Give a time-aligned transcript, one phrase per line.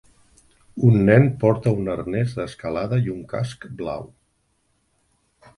[0.87, 4.11] Un nen porta un arnés d'escalada i un casc blau